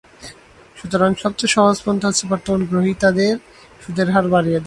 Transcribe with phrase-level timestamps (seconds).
[0.77, 3.35] সুতরাং সবচেয়ে সহজ পন্থা হচ্ছে বর্তমান গ্রহীতাদের
[3.81, 4.59] সুদের হার বাড়িয়ে দেওয়া।